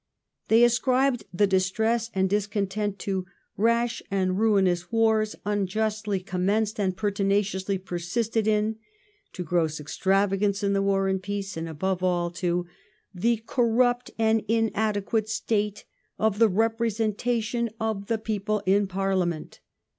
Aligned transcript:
They 0.47 0.63
ascribed 0.63 1.25
the 1.31 1.45
distress 1.45 2.09
and 2.15 2.27
discontent 2.27 2.97
to" 3.01 3.27
rash 3.55 4.01
and 4.09 4.39
ruinous 4.39 4.91
wars, 4.91 5.35
unjustly 5.45 6.19
commenced 6.21 6.79
and 6.79 6.97
pertinaciously 6.97 7.77
pei*sisted 7.77 8.47
in," 8.47 8.77
to 9.33 9.43
gross 9.43 9.79
extravagance 9.79 10.63
in 10.63 10.83
war 10.83 11.07
and 11.07 11.21
peace, 11.21 11.55
and 11.55 11.69
above 11.69 12.01
all 12.01 12.31
to" 12.31 12.65
the 13.23 13.43
corrupt 13.45 14.09
and 14.17 14.43
inadequate 14.47 15.29
state 15.29 15.85
of 16.17 16.39
the 16.39 16.49
representation 16.49 17.69
of 17.79 18.07
the 18.07 18.17
people 18.17 18.63
in 18.65 18.87
Parliament". 18.87 19.59